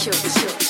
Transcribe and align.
Shook. 0.00 0.14
Shook. 0.14 0.69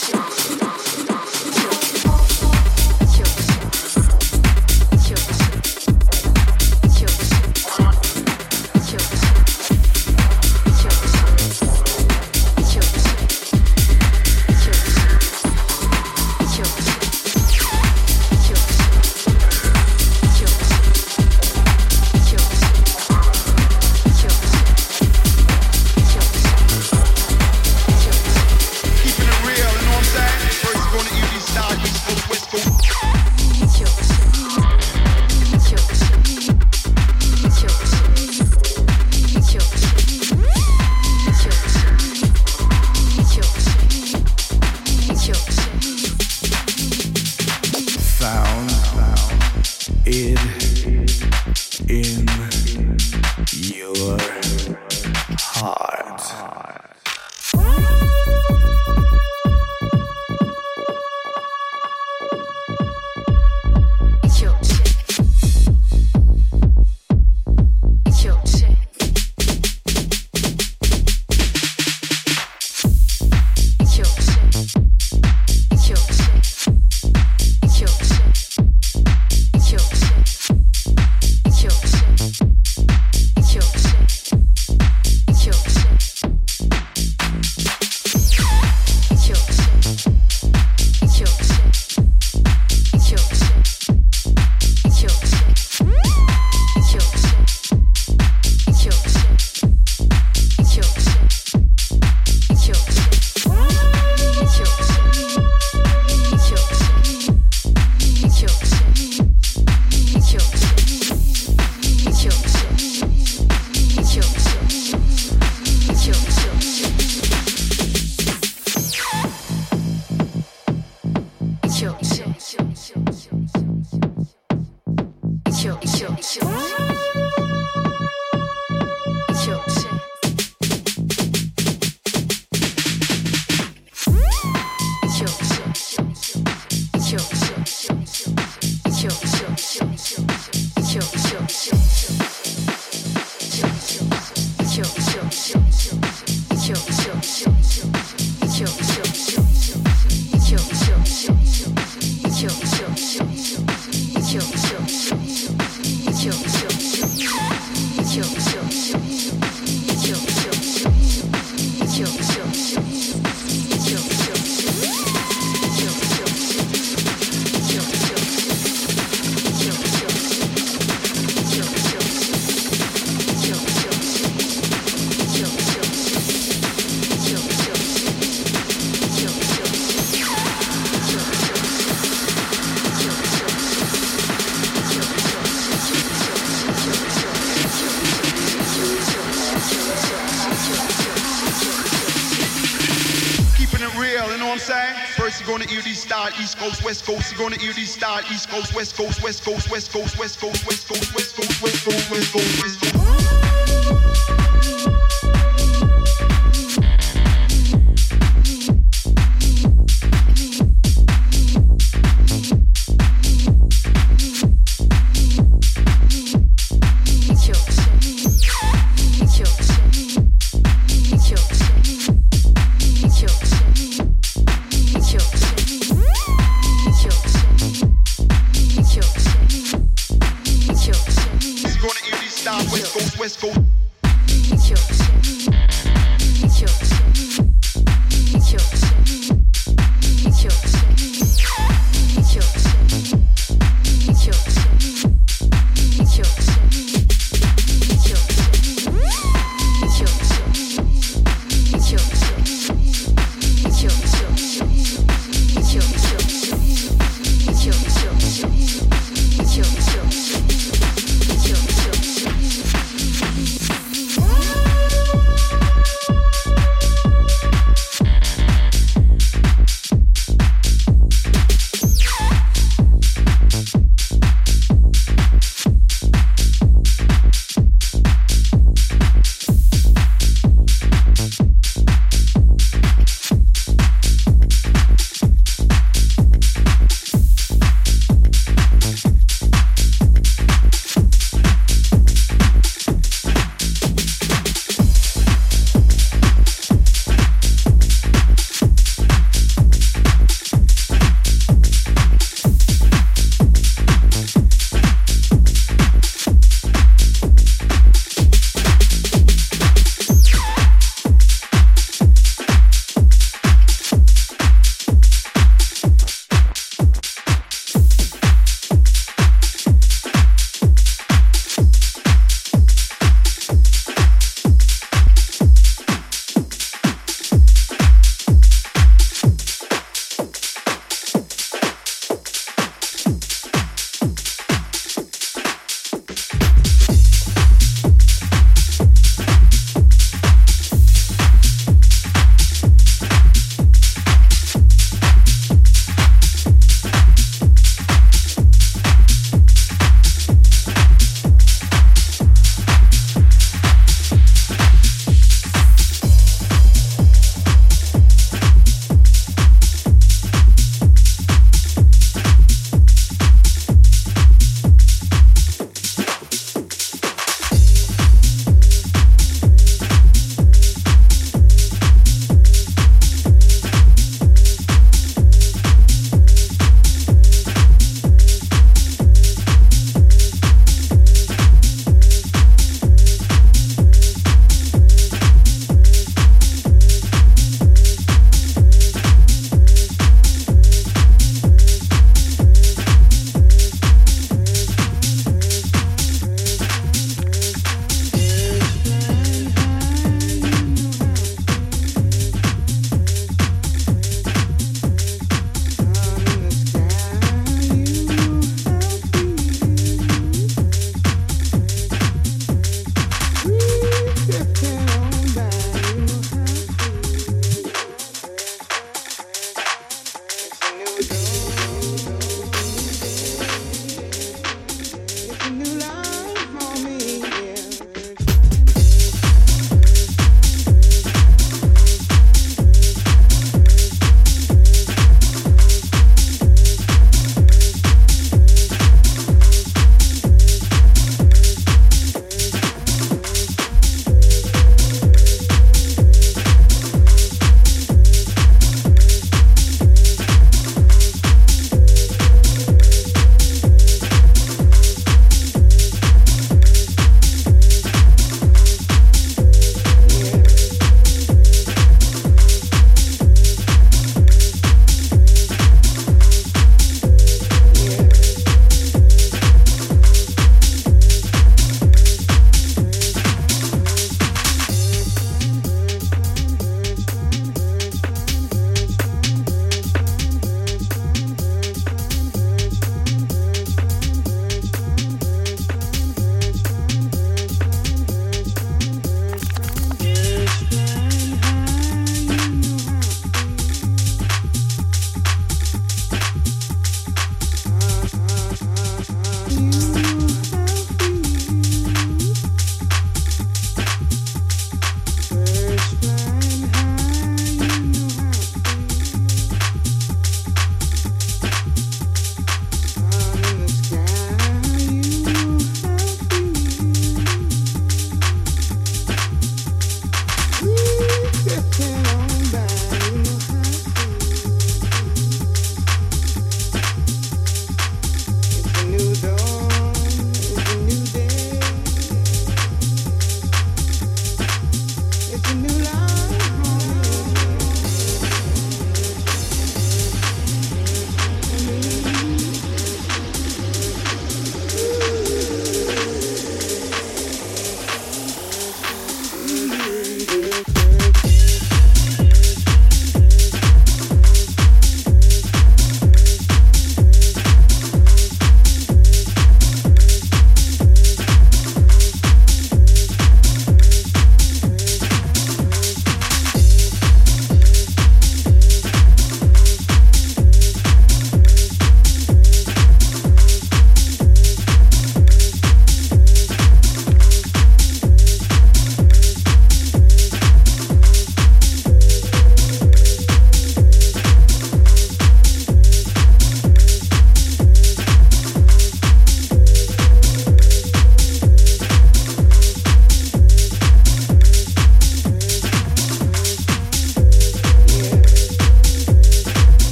East 196.41 196.59
Coast, 196.59 196.85
West 196.85 197.05
Coast. 197.05 197.33
You're 197.33 197.41
gonna 197.41 197.61
hear 197.61 197.73
these 197.73 197.93
style 197.93 198.23
East 198.31 198.49
Coast, 198.49 198.75
West 198.75 198.97
Coast, 198.97 199.23
West 199.23 199.45
Coast, 199.45 199.71
West 199.71 199.91
Coast, 199.93 200.19
West 200.19 200.41
Coast, 200.41 200.67
West 200.67 200.89
Coast, 200.89 201.15
West 201.15 201.37
Coast, 201.37 201.63
West 201.63 201.85
Coast, 201.85 202.11
West 202.11 202.33
Coast, 202.33 202.63
West 202.63 202.81
Coast. 202.81 203.00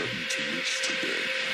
Come 0.00 0.08
to 0.30 0.42
reached 0.56 0.84
today. 0.84 1.49